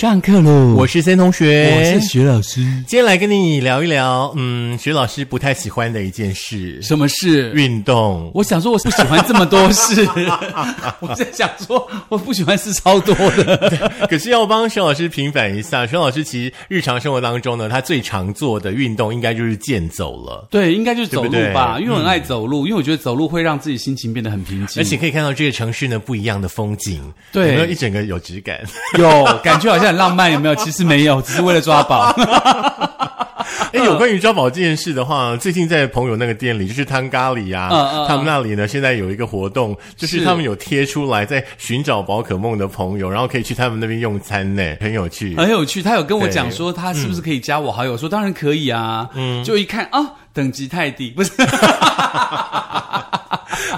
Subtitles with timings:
[0.00, 0.74] 上课喽！
[0.76, 2.62] 我是森同学，我是徐老师。
[2.86, 7.52] 今天来跟你聊一聊，嗯，徐老师不太喜欢的一件事，什么事？
[7.52, 8.30] 运动。
[8.34, 10.08] 我想说，我不喜欢这么多事。
[11.00, 13.90] 我在想说，我不喜欢事超多的。
[14.08, 20.48] 可是要帮徐老师平反一下，徐老师其实日常生活当中呢，他最常做的运动应该就是健走了。
[20.50, 27.02] 对，应该就是走路吧，对对因为我很爱走路，因为我觉得走路会让自己心情变得很平静，而且可以看到这个城市呢不一样的风景，
[27.32, 28.58] 对有没有一整个有质感？
[28.98, 30.54] 有感 觉好像很浪漫，有没有？
[30.56, 32.14] 其实没有，只是为了抓宝。
[33.72, 45.36] 哎，有关于抓宝这件事的话，最近在朋友那个店里，就是汤咖喱啊，嗯嗯嗯他们那里呢现在有一个活动，就是是他们有贴出来在寻找宝可梦的朋友，然后可以去他们那边用餐呢，很有趣。
[45.36, 47.92] 很有趣，他有跟我对讲说，他是不是可以加我好友？
[47.92, 49.08] 我说当然可以啊。
[49.14, 51.32] 嗯，就一看啊，等级太低，不是。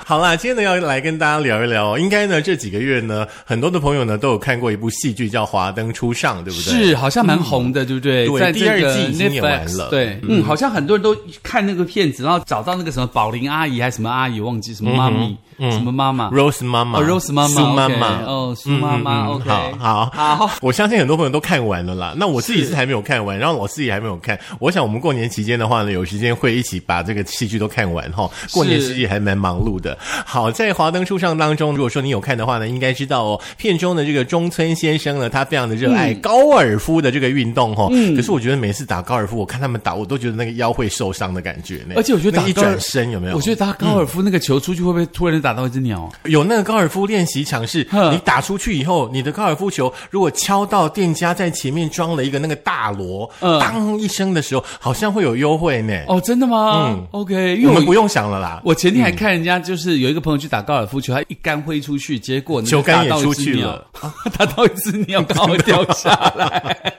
[0.04, 6.88] 好啦，今天呢要来跟大家聊一聊，应该呢这几个月呢，很多的朋友呢都有看过一部戏剧叫《华灯初上》，对不对？
[6.88, 8.26] 是，好像蛮红的，对不对？
[8.26, 16.28] 对在这个第二季已经演完了对，嗯，好像很多人都看那个片子，然后找到那个什么宝林阿姨还是什么阿姨，忘记什么妈咪，什么妈妈。
[16.30, 22.14] Rose 妈妈哦，Rose 妈妈苏妈 OK，妈，哦苏妈妈 OK 好好好，我相信很多朋友都看完了啦。
[22.16, 24.38] 那我自己是还没有看完，然后我自己还没有看。
[24.58, 28.28] 我想我们过年期间的话呢，有时间会一起把这个戏剧都看完哈。
[28.52, 29.96] 过年期间还蛮忙碌的。
[30.26, 37.86] 好，在《华灯初上》当中，如果说你有看的话呢，应该知道哦，片中的这个中村先生呢，他非常的热爱高尔夫的这个运动哈。
[37.92, 41.94] 嗯可是我觉得每次打高尔夫，我看他们打，我都觉得那个腰会受伤的感觉呢。
[41.94, 43.36] 而且我觉得打一转身有没有？
[43.36, 46.10] 我觉得打高尔夫那个球出去会不会突然就打到一只鸟？
[46.24, 55.98] 有那个高尔夫练习场是，你打出去以后，你的高尔夫球如果敲到店家在前面装了一个那个大锣，嗯当一声的时候，好像会有优惠呢。
[56.08, 56.88] 哦，真的吗？
[56.88, 57.06] 嗯。
[57.10, 63.86] OK，因为我我们不用想了啦，我前天还看人家，就是有一个朋友去打高尔夫球，他一杆挥出去，结果那个球杆也打到一只出去鸟了，
[64.38, 66.92] 打到一只鸟刚好掉下来。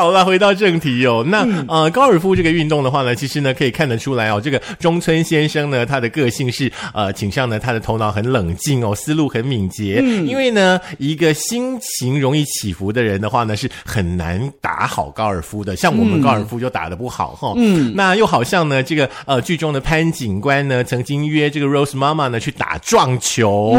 [0.00, 1.22] 好了，回到正题哦。
[1.26, 10.00] 那、嗯呃，高尔夫这个运动的话呢，其实呢可以看得出来哦，这个中村先生呢，他的个性是呃倾向呢，他的头脑很冷静哦，思路很敏捷。
[10.02, 15.76] 嗯，因为呢，一个心情容易起伏的人的话呢，是很难打好高尔夫的。
[15.76, 17.52] 像我们高尔夫就打得不好哈。
[17.58, 23.76] 嗯，那又好像呢，这个呃剧中的潘警官呢，曾经约这个 Rose 妈妈呢去打撞球。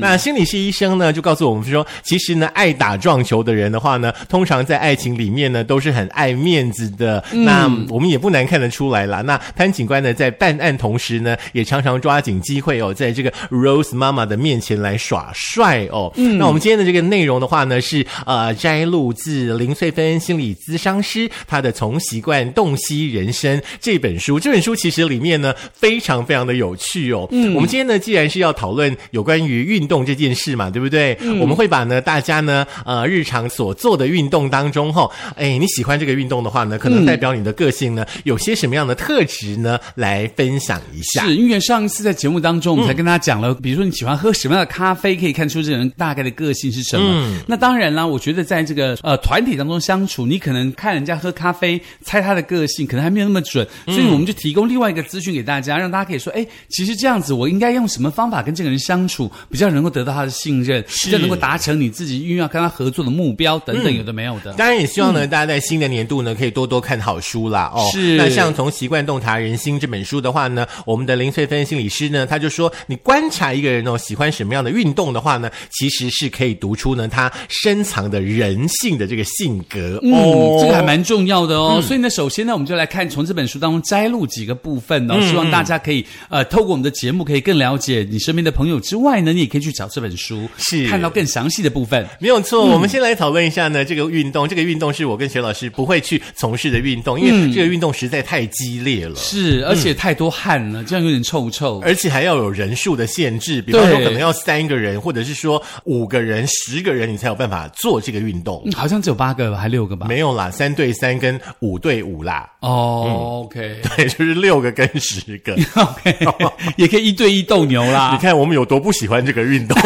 [0.00, 7.22] 那心理系医生呢就告诉我们说，其实呢，爱打撞球的人的话呢，通常在爱情里面呢都是很爱面子的。
[7.32, 9.20] 那我们也不难看得出来啦。
[9.22, 16.12] 那潘警官呢，在办案同时呢，也常常抓紧机会哦，在这个 Rose 妈妈的面前来耍帅哦。
[16.16, 24.38] 那我们今天的这个内容的话呢，是呃摘录自林翠芬心理咨商师他的《从习惯洞悉人生》这本书。
[24.38, 27.26] 这本书其实里面呢，非常非常的有趣哦。
[27.30, 31.16] 嗯，我们今天呢，既然是要讨论有关于运动这件事嘛，对不对？
[31.40, 35.10] 我们会把呢大家呢呃日常所做的运动当中哈、
[35.40, 41.24] 哎，你喜欢这个运动的话呢，可能代表你的个性呢、有些什么样的特质呢，来分享一下。
[41.24, 47.42] 是因为上一次在节目当中，我们才跟大家讲了，比如说你喜欢喝什么样的咖啡，可以看出这个人大概的个性是什么。
[47.46, 64.52] 那当然啦，我觉得在这个呃团体当中相处，你可能看人家喝咖啡，猜他的个性，可能还没有那么准，所以我们就提供另外一个资讯给大家，让大家可以说，哎，其实这样子，我应该用什么方法跟这个人相处，比较能够得到他的信任，比较能够达成你自己因为要跟他合作的目标等等，有的没有的。
[64.54, 67.72] 当然也希望呢，大家在新的年度呢，可以多多看好书啦。
[67.74, 80.00] 哦，是那像从《习惯洞察人心》这本书的话呢，我们的林翠芬心理师呢，他就说，你观察一个人哦，喜欢什么样的运动的话呢，其实是可以读出呢他深藏的人性的这个性格。
[80.02, 81.80] 嗯，哦，这个还蛮重要的哦。
[81.80, 92.04] 所以呢，首先呢，我们就来看从这本书当中摘录几个部分哦，希望大家可以呃，透过我们的节目可以更了解你身边的朋友之外呢，你也可以去找这本书，是看到更详细的部分。
[92.18, 99.14] 没有错，我们先来讨论一下呢，这个运动，这个运动是我跟学老师不会去从事的运动，因为这个运动实在太激烈了。
[99.16, 101.80] 是，而且太多汗了，这样有点臭臭。
[101.84, 108.62] 而且还要有人数的限制，比方说可能要三个人，或者是说五个人、十个人，你才有办法做这个运动。
[108.64, 110.06] 嗯好像只有八个吧，还六个吧？
[110.06, 115.52] 没有啦，三对三跟五对五啦，哦，OK 对，就是六个跟十个。
[115.76, 116.16] OK，
[116.78, 118.18] 也可以一对一斗牛啦你。
[118.18, 119.76] 看我们有多不喜欢这个运动。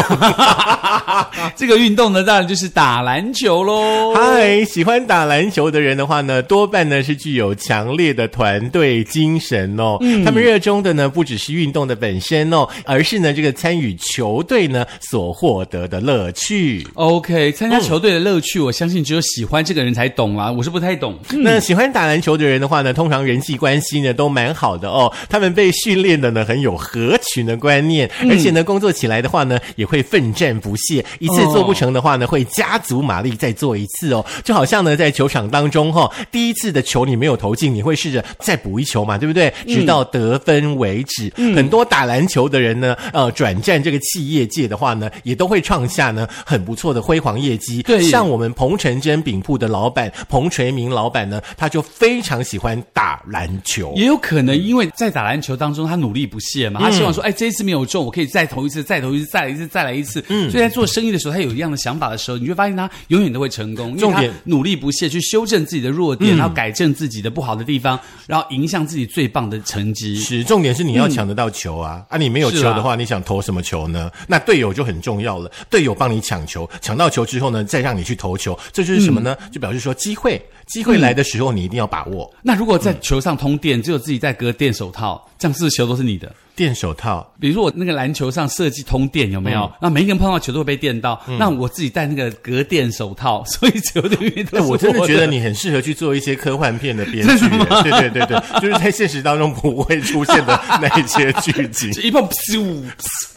[1.56, 4.14] 这个运动呢，当然就是打篮球喽。
[4.14, 9.96] 嗨，喜欢打打篮球的人的话呢，多半呢是具有强烈的团队精神哦。
[10.22, 16.86] 他们热衷的呢不只是运动的本身哦，而是呢这个参与球队呢所获得的乐趣。
[16.92, 21.18] OK，参加球队的乐趣，我相信只有喜欢这个人才懂啦，我是不太懂。
[21.42, 25.10] 那喜欢打篮球的人的话呢，通常人际关系呢都蛮好的哦。
[25.30, 34.22] 他们被训练的呢很有合群的观念，而且呢工作起来的话呢也会奋战不懈，一次做不成的话呢会加足马力再做一次哦。
[34.44, 39.52] 就好像呢在球场当中哈、第一次的球你没有投进，你会试着再补一球嘛，对不对？
[39.66, 41.32] 直到得分为止。
[41.54, 47.82] 很多打篮球的人呢，呃，转战这个企业界的话呢，也都会创下呢很不错的辉煌业绩。
[47.82, 53.92] 对像我们彭城真饼铺的老板彭垂明老板呢，他就非常喜欢打篮球。
[53.96, 60.24] 也有可能因为在打篮球当中，他努力不懈嗯嘛，他希望说，哎，这一次没有中，我可以再投一次，再投一次，再来一次，再来一次。
[60.28, 70.16] 嗯，所以在做生意的时候，他有一样的想法的时候，你会发现他永远都会成功，因为他努力不懈去修正自己的弱点，然后改正自己的不好的地方，然后迎向自己最棒的成绩。
[70.16, 72.04] 是，重点是你要抢得到球啊！
[72.08, 74.10] 啊，你没有球的话，你想投什么球呢？
[74.26, 79.36] 那队友就很重要了，队友帮你抢球，抢到球之后呢，再让你去投球，这就是什么呢？
[79.52, 82.32] 就表示说机会，机会来的时候你一定要把握。
[82.42, 86.32] 那如果在球上通电，只有自己在隔电手套，这样是球都是你的？
[86.56, 89.70] 电手套，比如说我那个篮球上设计通电有没有？
[89.82, 91.20] 那每一个人碰到球都会被电到。
[91.38, 101.90] 那我自己戴那个隔电手套，所以球的永远都 我真的的觉得你很适合去做一些科幻片的编剧，对对对对，就是在现实当中不会出现的那一些剧情。
[102.04, 102.82] 一碰咻，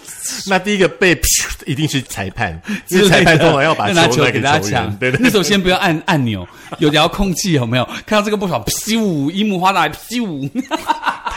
[0.48, 1.20] 那第一个被
[1.66, 2.60] 一定是裁判，
[2.90, 6.48] 因之类的为裁判通常要把球拿给给大家球员抢。，对对那时候先不要按按钮，
[6.80, 7.86] 有遥控器有没有？
[8.06, 10.50] 看到这个不爽，咻，樱木花道来咻。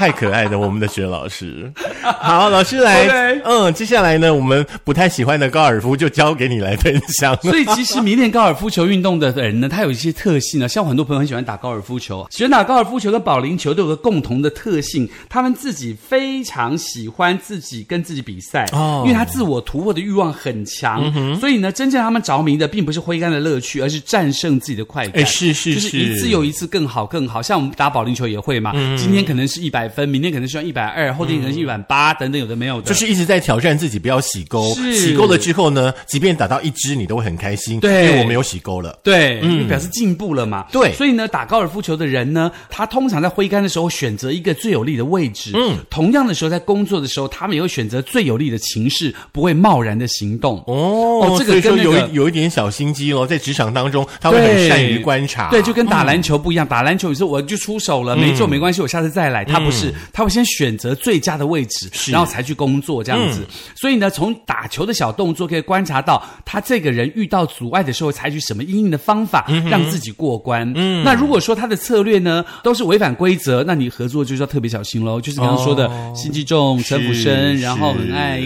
[0.01, 1.71] 太可爱的我们的雪老师。
[2.01, 7.37] 好，老师来嗯，接下来呢，我们不太喜欢的高尔夫就交给你来分享。
[7.45, 10.67] 所以其实迷恋高尔夫球运动的人呢，他有一些特性呢。
[10.67, 25.23] 像很多朋友很喜欢打高尔夫球，喜欢打高尔夫球跟保龄球都有个共同的特性，他们自己非常喜欢自己跟自己比赛，哦因为他自我突破的欲望很强，所以呢，真正他们着迷的并不是挥杆的乐趣，而是战胜自己的快感。
[25.23, 27.43] 哎是是就是是一次又一次更好更好。
[27.43, 34.73] 像我们打保龄球也会嘛，今天可能是一百分，明天可能需要一百二，后天可能是一百八，等等，有的没有的，就是一直在挑战自己，不要洗钩。
[34.95, 38.99] 洗钩了之后呢，即便打到一支，你都会很开心，对因为我没有洗钩了。
[39.03, 40.67] 对，嗯表示进步了嘛。
[40.73, 45.51] 对所以呢，打高尔夫球的人呢，他通常在挥杆的时候选择一个最有利的位置。
[45.55, 50.59] 嗯，同样的时候，在工作的时候，他们也会选择最有利的情势，不会贸然的行动。
[50.67, 55.51] 哦哦这个所以说有跟那个一有一点小心机咯，在职场当中，他会很善于观察。
[55.51, 56.67] 对，就跟打篮球不一样。
[56.67, 59.45] 打篮球有时候我就出手了，没中没关系，我下次再来。
[59.45, 59.80] 他不是，
[60.13, 63.47] 他会先选择最佳的位置，然后才去工作这样子。
[63.75, 70.71] 所以呢，从打球的小动作可以观察到，他这个人遇到阻碍的时候，采取什么应应的方法，让自己过关。
[71.05, 75.21] 那如果说他的策略呢都是违反规则，那你合作就是要特别小心喽。
[75.21, 78.41] 就是刚刚说的哦心机重、城府深，然后很爱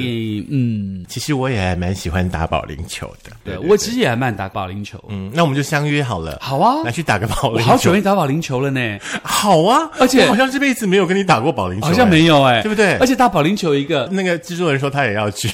[0.50, 3.31] 嗯，其实我也还蛮喜欢打保龄球的。
[3.44, 5.02] 对我其实也还蛮打保龄球。
[5.08, 6.38] 嗯，那我们就相约好了。
[6.40, 7.64] 好啊来去打个保龄球。
[7.64, 8.98] 我好久没打保龄球了呢。
[9.22, 15.49] 好啊，而且我好像这辈子没有跟你打过保龄球，好像没有哎、对不对而且打保龄球一个，那个制作人说他也要去，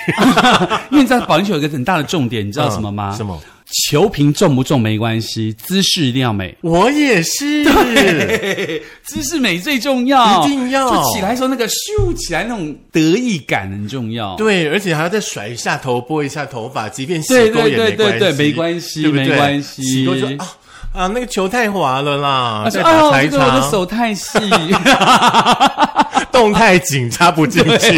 [0.91, 3.11] 因为你知道保龄球有一个很大的重点，你知道什么吗？
[3.15, 3.41] 嗯什么？
[3.87, 6.53] 球瓶重不重没关系，姿势一定要美。
[6.61, 7.63] 我也是，
[9.05, 14.35] 姿势美最重要，一定要就起来的时候那个咻起来那种得意感很重要。
[14.35, 20.49] 对，而且还要再甩一下头，拨一下头发，即便洗对钩也对对没关系，对对没关系对不对没关系洗钩就啊
[20.93, 24.39] 啊，那个球太滑了啦，他说：“再打哦，裁这个我的长，手太细。
[26.33, 27.97] 动太紧，插不进去。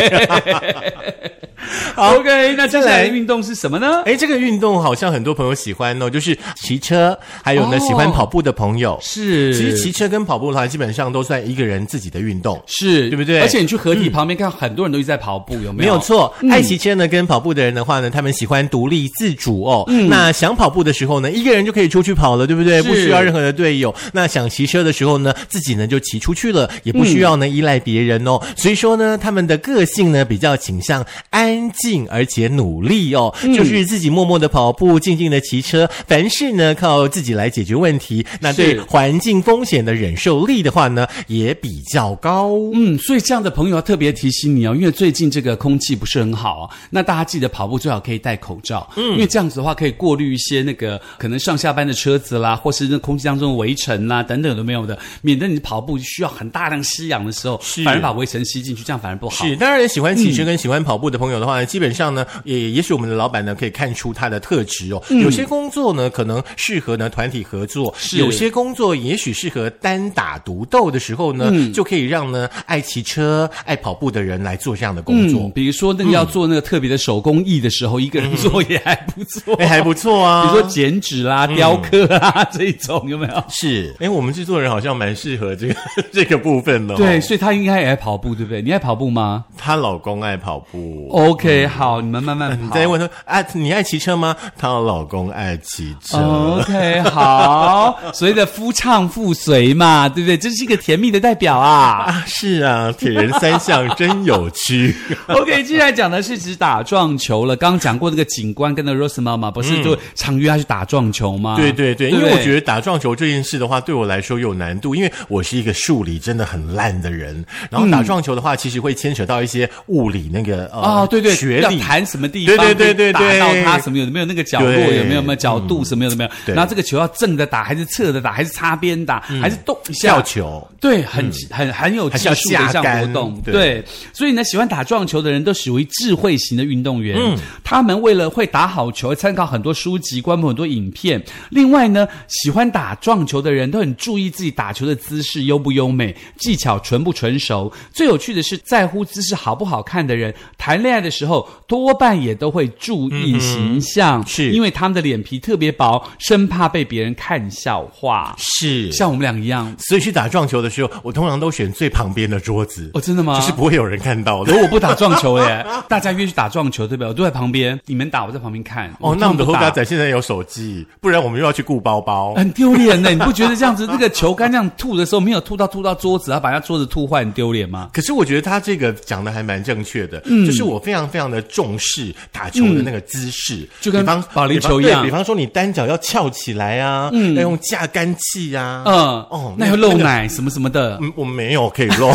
[1.97, 4.03] OK，那接下来的运动是什么呢？
[4.05, 8.99] 哎，这个运动好像很多朋友喜欢哦，就是骑车，还有呢、哦喜欢跑步的朋友。
[9.03, 12.61] 是，其实骑车跟跑步的话，基本上都算一个人自己的运动。
[12.67, 15.87] 是对不对而且你去河堤旁边看，很多人都一直在跑步，有没有？
[15.87, 19.85] 没有错，爱骑车呢跟跑步的人的话呢，他们喜欢独立自主哦。
[19.89, 22.81] 嗯那想跑步的时候呢，一个人就可以出去跑了，对不对？
[22.83, 23.95] 不需要任何的队友。
[24.13, 28.41] 那想骑车的时候呢，自己呢就骑出去了，也不需要呢、依赖别人哦。
[28.57, 38.25] 所以说呢，他们的个性呢比较倾向安静而且努力哦，嗯就是自己默默的跑步，静静的骑车，凡事呢靠自己来解决问题。
[38.41, 42.53] 那对环境风险的忍受力的话呢，也比较高。
[42.75, 46.71] 嗯，所以这样的朋友要特别提醒你哦，因为最近这个空气不是很好啊。
[46.91, 59.45] 那大家记得跑步最好可以戴口罩，嗯，因为这样子的话可以过滤一些那个可能上下班的车子啦，或是那空气当中的微尘啦等等有的没有的，免得你跑步需要很大量吸氧的时候，是反而把微尘吸进去，这样反而不好。
[59.45, 65.03] 是，当然喜欢骑车跟喜欢跑步的朋友的话基本上呢，也也许我们的老板呢可以看出他的特质哦。
[65.21, 75.51] 有些工作呢可能适合呢团体合作，是有些工作也许适合单打独斗的时候呢，就可以让呢爱骑车、爱跑步的人来做这样的工作嗯，。
[75.53, 80.43] 比如说那个要做那个特别的手工艺的时候，一个人做也还不错， 哎，还不错啊。
[80.47, 83.45] 比如说剪纸啦、雕刻啊这一种，有没有？
[83.49, 85.75] 是，哎，我们制作人好像蛮适合这个
[86.13, 86.97] 这个部分的、哦。
[86.97, 88.63] 对，，所以他应该也爱跑步，对不对？
[88.63, 91.09] 你爱跑步吗她老公爱跑步。
[91.33, 92.57] ？OK，好，你们慢慢跑。
[92.63, 94.37] 你 再问说，啊，你爱骑车吗？
[94.57, 96.19] 她老公爱骑车。
[96.19, 100.37] OK， 好，所谓的夫唱妇随嘛，对不对？
[100.37, 102.05] 这是一个甜蜜的代表啊。
[102.07, 104.95] 啊，是啊，铁人三项真有趣。
[105.29, 107.57] OK，接下来讲的是指打撞球了。
[107.57, 111.57] 刚刚讲过那个警官跟那 Rose 妈妈，不是就常约他去打撞球吗？
[111.57, 117.45] 对对对，不因为我觉得打撞球这件事的话，对我来说有难度，因为我是一个数理真的很烂的人。
[117.71, 121.63] 然后打撞球的话，其实会牵扯到一些物理那个呃哦，对对，学历。
[121.63, 126.31] 要弹什么地方，对对对对对打到他什么有没有那个角落有没有有没有角度什么有没有？
[126.45, 130.23] 对然后这个球要正的打还是侧的打还是擦边打还是动一下跳？
[130.23, 137.17] 球，对，很、很很有技术的一项活动，对对，所以呢，喜欢打撞球的人都属于智慧型的运动员。
[137.19, 141.23] 嗯，他们为了会打好球，参考很多书籍，观摩很多影片。
[141.51, 147.73] 另外呢，喜欢打撞球的人都很注意自己打球的姿势优不优美，技巧纯不纯熟。
[147.93, 158.35] 最有趣的是，在乎姿势好不好看的人，谈恋爱的时候多半也都会注意形象，是因为他们的脸皮特别薄，生怕被别人看笑话。
[158.39, 163.39] 是像我们俩一样，所以去打撞球的时候，我通常都选最旁边的桌子，哦，真的吗？
[163.39, 164.63] 就是不会有人看到的可。
[164.63, 167.09] 我不打撞球耶， 大家约去打撞球，对不对？
[167.09, 168.93] 我都在旁边，你们打，我在旁边看。
[169.01, 172.35] 哦，那我们的后嘎仔现在有手机，不然我们又要去顾包包。
[172.39, 177.91] 很丢脸呢，你不觉得这样子那个球杆这样吐的时候，没有吐到吐到桌子，然后把人家桌子吐坏，很丢脸吗？
[177.93, 192.13] 可是我觉得他这个讲的还蛮正确的，嗯就是我非常非常的重视打球的那个姿势，就跟比方保龄球一样对比方说你单脚要翘起来啊，要用架杆器啊，嗯，哦哦，那要那那个露奶什么什么的，嗯，我没有可以露，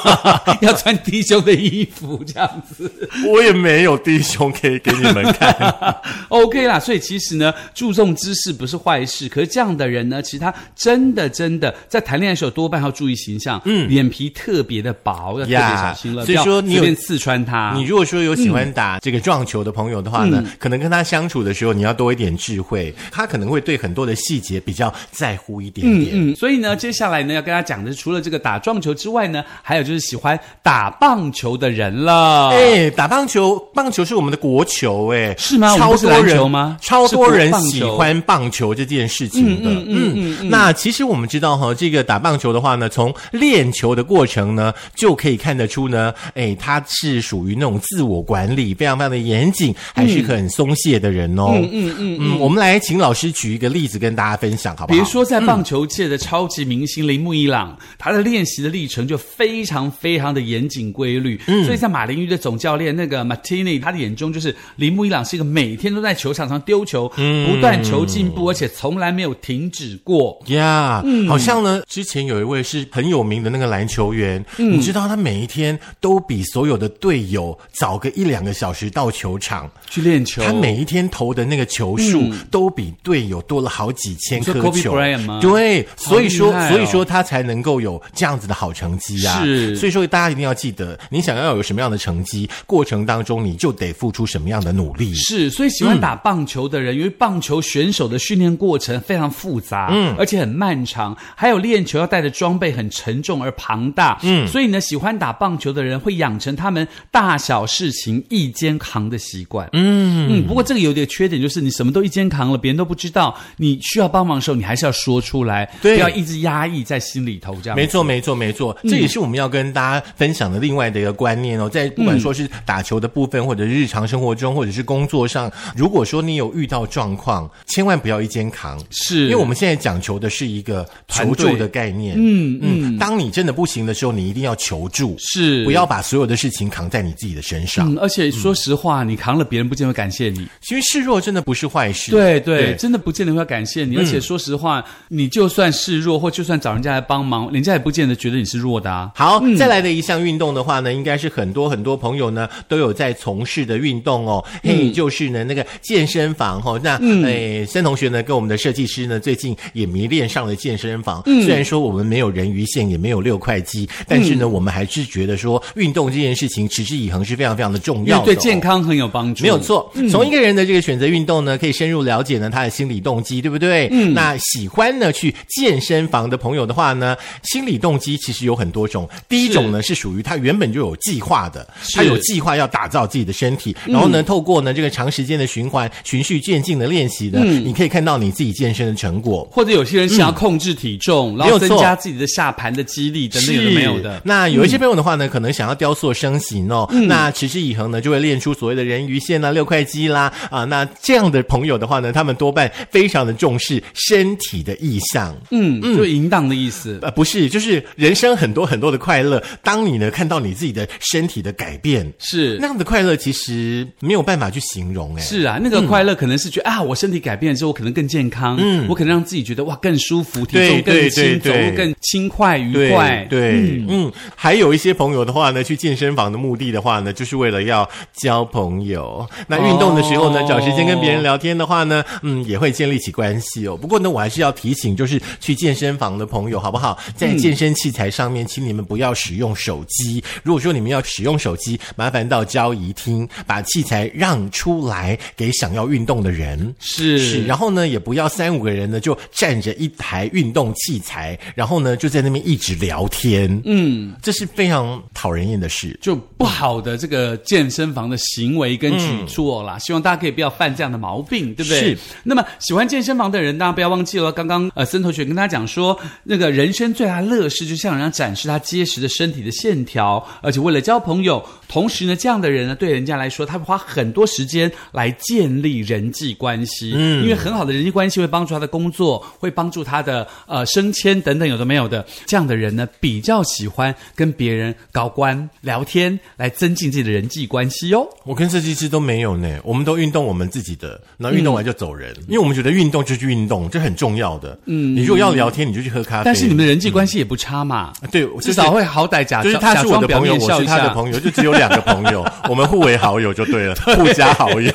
[0.62, 2.90] 要穿低胸的衣服这样子。
[3.28, 5.54] 我也没有低胸可以给你们看。
[6.28, 9.28] OK 啦，所以其实呢，注重姿势不是坏事。
[9.28, 17.72] 可是这样的人呢，其实他真的真的在谈恋爱的时候多半要注意形象，嗯，脸皮特别的薄，要特别小心了，所以说你有刺穿他。
[17.76, 26.10] 你如果说有喜欢打这个撞球的朋友的话呢，嗯可能跟他相处的时候，你要多一点智慧，他可能会对很多的细节比较在乎一点点。
[26.12, 32.50] 嗯，所以呢，接下来呢要跟他讲的，除了这个打撞球之外呢，还有就是喜欢打棒球的人了。
[32.50, 39.70] 哎，打棒球，棒球是我们的国球，哎，是吗超多人球吗超多人喜欢棒球这件事情的。
[39.70, 51.52] 嗯嗯嗯那其实我们知道哈，这个打棒球的话呢，从练球的过程呢，就可以看得出呢，哎，他是属于那种自我管理非常非常的严谨，还是很松懈的人哦。
[51.54, 54.94] 嗯嗯嗯嗯，我们来请老师举一个例子跟大家分享，好不好？
[54.94, 61.40] 比如说，在棒球界的超级明星铃木一朗，他的练习的历程就非常非常的严谨规律。
[61.46, 70.42] 嗯所以在马林鱼的总教练那个 Martini，他的眼中就是铃木一朗是一个每天都在球场上丢球，嗯不断求进步，而且从来没有停止过。
[70.48, 84.94] 呀好像呢，之前有一位是很有名的那个篮球员，你知道他每一天都比所有的队友早个一两个小时到球场，去练球，他每一天投的那个球数都比队友多了好几千颗球。
[85.40, 89.42] 对，所以说，所以说他才能够有这样子的好成绩啊。
[89.42, 89.74] 是。
[89.76, 95.14] 所以说大家一定要记得，你想要有什么样的成绩，过程当中你就得付出什么样的努力。
[95.14, 110.28] 是，所以喜欢打棒球的人，因为棒球选手的训练过程非常复杂，嗯，而且很漫长，还有练球要带的装备很沉重而庞大，嗯，所以呢，喜欢打棒球的人会养成他们大小事情一肩扛的习惯，嗯。
[110.30, 110.46] 嗯。
[110.46, 115.96] 不过这个有点缺点，就是你什么都一肩扛了，别人都不知道，你需要帮忙的时候，你还是要说出来，对。
[115.96, 121.68] 不要一直压抑在心里头，这样没错，没错，没错，这也是我们要跟大家分享的另外的一个观念哦。
[121.68, 129.24] 在不管说是打球的部分，或者是日常生活中，或者是工作上，如果说你有遇到状况，千万不要一肩扛，是。
[129.24, 132.14] 因为我们现在讲求的是一个求助的概念。
[132.18, 135.64] 嗯嗯，当你真的不行的时候，你一定要求助，是。
[135.64, 137.73] 不要把所有的事情扛在你自己的身上。
[137.82, 140.46] 嗯，而且说实话，你扛了，别人不见得会感谢你。
[140.60, 142.10] 其实示弱真的不是坏事。
[142.10, 143.96] 对对，对真的不见得会要感谢你。
[143.96, 149.10] 而且说实话，你就算示弱，或就算找人家来帮忙，人家也不见得觉得你是弱的啊。
[149.14, 154.44] 好，再来的一项运动的话呢，应该是很多很多朋友呢都有在从事的运动哦。
[154.62, 156.80] 嘿，就是呢那个健身房哈、哦。
[156.82, 161.22] 那诶，森同学呢跟我们的设计师呢最近也迷恋上了健身房。
[161.24, 168.54] 虽然说我们没有人鱼线，也没有六块肌，但是呢，我们还是觉得说运动这件事情持之以恒是非常非常的的重要对健。
[168.64, 169.42] 康很有帮助。
[169.42, 173.88] 没有错，从一个人的这个选择运动呢，可以深入了解呢他的心理动机，对不对？
[173.90, 179.06] 嗯，那喜欢呢去健身房的朋友的话呢，心理动机其实有很多种。
[179.28, 189.46] 第一种呢是属于他原本就有计划的，他有计划要打造自己的身体，然后呢，透过呢这个长时间的循环、循序渐进的练习呢，你可以看到你自己健身的成果。
[189.50, 194.22] 或者有些人想要控制体重，然后增加自己的下盘的肌力等等，有的没有的。
[194.24, 200.64] 那有一些朋友的话呢，可能想要雕塑身形哦，那持之以恒呢，就会练出所谓的人鱼线啦、六块肌啦啊。
[200.64, 205.32] 那这样的朋友的话呢，他们多半非常的重视身体的意向。
[205.52, 206.98] 嗯嗯，就淫荡的意思。
[207.02, 209.40] 呃，不是，就是人生很多很多的快乐。
[209.62, 215.14] 当你呢看到你自己的身体的改变，是那样的快乐，其实没有办法去形容。
[215.14, 223.26] 哎，是啊，那个快乐可能是觉得、啊，我身体改变了之后，我可能更健康，嗯，我可能让自己觉得哇更舒服，体重更轻，走路更轻快愉对快。
[223.30, 229.26] 对，嗯还有一些朋友的话呢，去健身房的目的的话呢，就是为了要交朋友。
[229.46, 233.76] 那运动的时候呢，哦找时间跟别人聊天的话呢，嗯，也会建立起关系哦。
[233.76, 236.98] 不过呢，我还是要提醒，就是去健身房的朋友，好不好？
[237.16, 240.22] 在健身器材上面，请你们不要使用手机。
[240.42, 246.74] 如果说你们要使用手机，麻烦到交谊厅把器材让出来给想要运动的人。
[246.78, 255.98] 是是，然后呢，也不要三五个人呢就站着一台运动器材，然后呢就在那边一直聊天，嗯，这是非常讨人厌的事。
[256.00, 261.80] 就不好的这个健身房的行为跟举措啦，希望大家可以不要犯这样的毛病，对不对？
[261.80, 261.98] 是。
[262.22, 288.06] 那么喜欢健身房的人，大家不要忘记了，刚刚呃森同学跟大家讲说，那个人生最大乐事，就向人家展示他结实的身体的线条，而且为了交朋友，同时呢，这样的人呢，对人家来说，他会花很多时间来建立人际关系，嗯，因为很好的人际关系会帮助他的工作，会帮助他的呃升迁等等，有的没有的，这样的人呢，比较喜欢跟别人搞官聊天，来增进自己的人际关系哦。
[288.24, 294.58] 我跟设计师都没有呢，我们都运动我们自己的，然后运动完就走人，因为我们觉得运动就去运动，这很重要的。
[294.64, 296.22] 嗯，你如果要聊天，你就去喝咖啡。
[296.24, 300.94] 但是你们的人际关系也不差嘛，对，至少会好歹假就是他是我的朋友，我是他的。
[300.94, 304.70] 朋友，就只有两个朋友， 我们互为好友就对了，互加好友。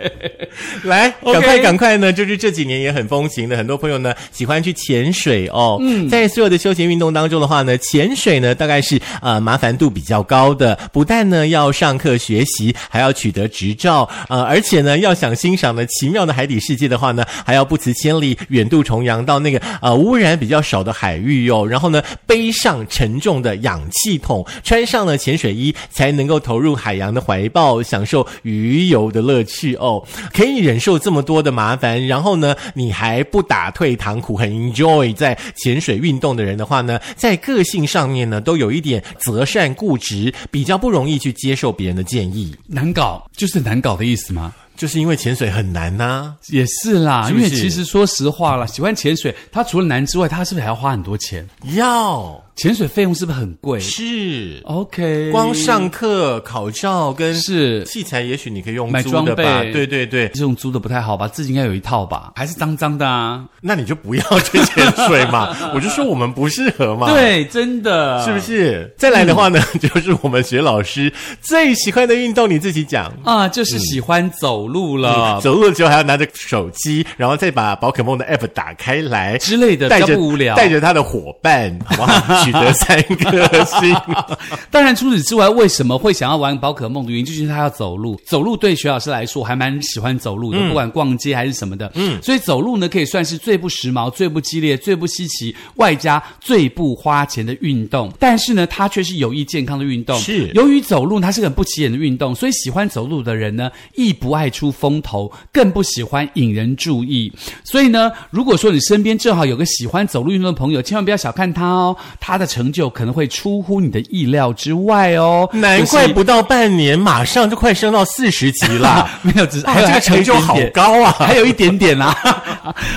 [0.84, 2.12] 来，赶快赶快呢！
[2.12, 5.78] 就是这几年也很风行的，很多朋友呢喜欢去潜水哦。
[5.80, 30.02] 嗯，在所有的休闲运动当中的话呢，潜水呢大概是呃麻烦度比较高的，不但呢要上课学习，还要取得执照，呃，而且呢要想欣赏呢奇妙的海底世界的话呢，还要不辞千里远渡重洋到那个呃污染比较少的海域哟、然后呢背上沉重的氧气桶，穿上了潜水衣，才能够投入海洋的怀抱，享受鱼游的乐趣哦。
[30.32, 44.54] 可以忍受这么多的麻烦，然后呢，你还不打退堂鼓，很 enjoy 在潜水运动的人的话呢，在个性上面呢，都有一点择善固执，比较不容易去接受别人的建议，难搞就是难搞的意思吗？
[44.76, 51.46] 就是因为潜水很难呐、也是啦，是是因为其实说实话啦，喜欢潜水，它除了难之外，它是不是还要花很多钱？
[51.74, 54.62] 要潜水费用是不是很贵是。
[54.64, 59.60] ？OK，光上课、考照跟是器材，也许你可以用租买装的吧？
[59.60, 61.28] 备对对对，这种租的不太好吧？
[61.28, 62.32] 自己应该有一套吧？
[62.34, 63.44] 还是脏脏的啊？
[63.60, 65.54] 那你就不要去潜水嘛。
[65.74, 67.12] 我就说我们不适合嘛。。
[67.12, 68.90] 对，真的是不是？
[68.96, 71.12] 再来的话呢， 就是我们学老师
[71.42, 73.12] 最喜欢的运动，你自己讲。
[73.22, 73.46] 啊？
[73.48, 75.40] 就是喜欢走路了。
[75.40, 82.44] 走路的时候还要拿着手机，然后再把宝可梦的 app 打开来之类的带着不无聊带着他的伙伴，好不好？
[82.44, 83.94] 取得三颗星。
[84.70, 88.20] 当然，除此之外，为什么会想要玩宝可梦的原因，就是他要走路。
[88.26, 91.90] 走路对徐老师来说，我还蛮喜欢走路的，不管逛街还是什么的。
[91.94, 98.12] 嗯，所以走路呢，可以算是最不时髦、最不激烈、最不稀奇，外加最不花钱的运动。
[98.18, 100.18] 但是呢，它却是有益健康的运动。
[100.18, 107.30] 是由于走路它是个很不起眼的运动，所以喜欢走路的人呢，亦不爱出风头，更不喜欢引人注意。
[107.62, 115.48] 所以呢，如果说你身边正好有个喜欢走路运动的朋友，千万不要小看他哦，他的成就可能会出乎你的意料之外哦。
[115.52, 119.08] 难怪不到半年，马上就快升到四十级了！
[119.20, 121.14] 没有，只是哇还有这个成就好高啊！
[121.18, 122.16] 还有一点点啦、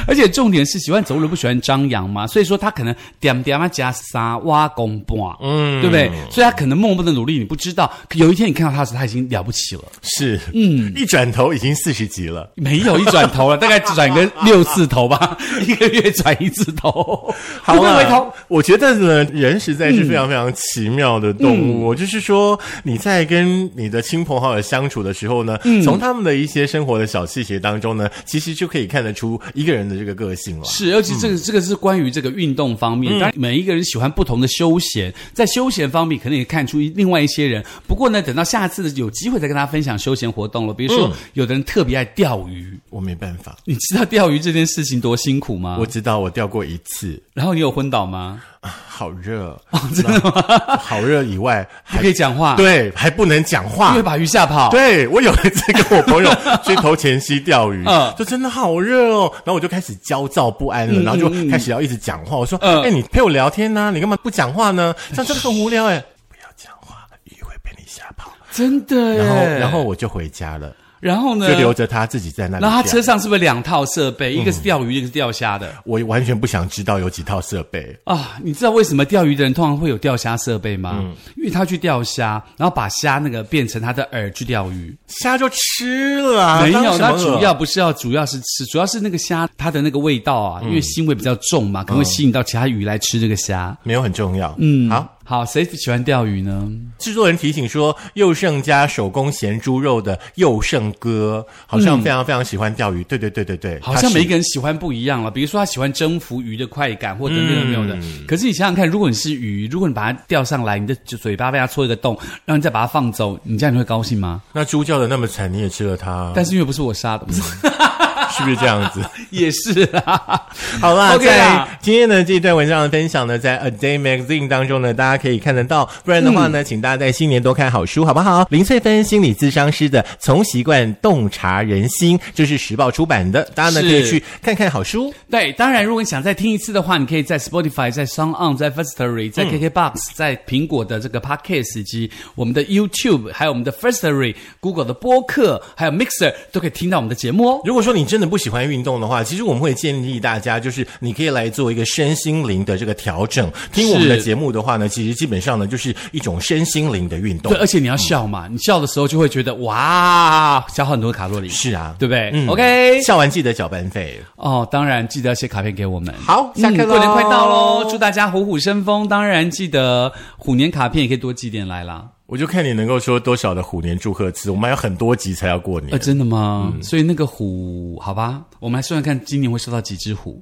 [0.07, 6.09] 而且重点是喜欢走路不喜欢张扬嘛，所以说他可能点点啊加沙挖公半，嗯，对不对？
[6.29, 9.81] 所以他可能默默的努力，你不知道，有一天你看到他时，他已经了不起了。
[10.03, 12.51] 是，嗯，一转头已经四十级了。
[12.55, 21.85] 没有一转头了，大概转个六次头吧， 一个月转一次头，好不会回啊头。，我觉得呢，人实在是非常非常奇妙的动物。
[21.85, 30.65] 我就是说，你在跟你的亲朋好友相处的时候呢，从他们的一些生活的小细节当中呢，其实就可以看得出一一个人的这个个性了。
[30.65, 37.63] 是，尤其这个、这个是关于这个运动方面，当然每一个人喜欢不同的休闲，在休闲方面可能也看出另外一些人。
[37.85, 40.73] 不过呢，等到下次有机会再跟大家分享休闲活动了。
[40.73, 43.55] 比如说，有的人特别爱钓鱼，我没办法。
[43.63, 45.77] 你知道钓鱼这件事情多辛苦吗？
[45.79, 47.21] 我知道，我钓过一次。
[47.33, 48.41] 然后你有昏倒吗？
[48.61, 50.77] 好热哦，真的吗？
[50.77, 54.69] 好热以外，还可以讲话，对，还不能讲话，因为把鱼吓跑。
[54.69, 56.29] 对我有一次跟我朋友
[56.65, 62.35] 去头前溪钓鱼， 嗯，就真的好热哦，然后我就开始焦躁不安了，然后就开始要一直讲话。
[62.35, 63.91] 我说：“哎，你陪我聊天呢？
[63.93, 64.93] 你干嘛不讲话呢？
[65.11, 65.97] 这样真的很无聊哎！
[66.27, 70.75] 不要讲话，鱼会被你吓跑。”真的，然后然后我就回家了。
[70.99, 71.47] 然后呢？
[71.49, 72.63] 就留着他自己在那里。
[72.63, 74.33] 然后他车上是不是两套设备？
[74.33, 75.73] 一个是钓鱼，一个是钓虾的。
[75.85, 78.37] 我完全不想知道有几套设备啊！
[78.43, 81.03] 你知道为什么钓鱼的人通常会有钓虾设备吗？
[81.37, 86.61] 因为他去钓虾，然后把虾那个变成他的饵去钓鱼，虾就吃了。
[86.61, 93.77] 没有，他主要不是要，主要是吃，主要是那个虾它的那个味道啊，因为腥味比较重嘛，可能会吸引到其他鱼来吃这个虾。
[93.83, 94.53] 没有很重要。
[94.59, 95.15] 嗯，好。
[95.29, 96.67] 好，谁喜欢钓鱼呢？
[96.97, 103.03] 制作人提醒说，佑胜家手工咸猪肉的佑胜哥好像非常非常喜欢钓鱼。
[103.03, 105.29] 对对对对对，好像每一个人喜欢不一样了。
[105.29, 107.95] 比如说，他喜欢征服鱼的快感，或者等等没有的。
[108.27, 114.41] 可是你想想看，如果你是鱼，如果你把它钓上来，你的嘴巴被它戳一个洞，然后你再把它放走，你这样你会高兴吗？
[114.51, 116.31] 那猪叫的那么惨，你也吃了它？
[116.33, 117.27] 但是因为不是我杀的，
[118.43, 118.49] 不是。
[118.49, 119.01] 不是这样子？
[119.29, 120.41] 也是啊。
[120.81, 125.87] 好啦，在今天的这一段文章的分享呢，在 A Day Magazine 当中呢，大家可以看得到。
[126.03, 128.47] 不然的话呢，请大家在新年多看好书，好不好？
[128.49, 135.13] 林翠芬心理咨商师的《从习惯洞察人心》，这是时报出版的，大家呢可以去看看好书。
[135.29, 147.61] 对，当然，如果你想再听一次的话，你可以在 Spotify、在 Song On、在 Firstory、在 KKBox、在苹果的这个 Podcast 以及我们的 YouTube，还有我们的 Firstory、Google 的播客，还有 Mixer 都可以听到我们的节目哦。
[147.65, 153.51] 如果说你真的不喜欢运动的话，其实我们会建议大家，就是你可以来做一个身心灵的这个调整。
[153.73, 157.51] 听我们的节目的话呢，其实基本上呢就是一种身心灵的运动。
[157.51, 161.49] 对，而且你要笑嘛，你笑的时候就会觉得哇，消耗很多卡路里。
[161.49, 164.67] 是啊，对不对？OK，笑完记得缴班费哦。
[164.71, 166.13] 当然记得写卡片给我们。
[166.15, 169.07] 好，下课过年快到喽，祝大家虎虎生风。
[169.07, 172.05] 当然记得虎年卡片也可以多寄点来啦。
[172.31, 175.91] 我就看你能够说多少的虎年祝贺词，我们还有很多集才要过年。
[175.91, 176.71] 呃，真的吗？
[176.79, 180.39] 所以那个虎，好吧，我们来算算看，今年会收到几只虎。